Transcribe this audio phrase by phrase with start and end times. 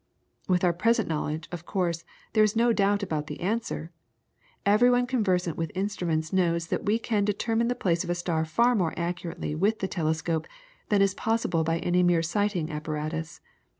[0.47, 2.03] With our present knowledge, of course,
[2.33, 3.91] there is no doubt about the answer;
[4.65, 8.43] every one conversant with instruments knows that we can determine the place of a star
[8.43, 10.47] far more accurately with the telescope
[10.89, 13.41] than is possible by any mere sighting apparatus.